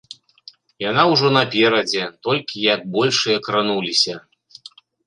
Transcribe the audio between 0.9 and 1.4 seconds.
ўжо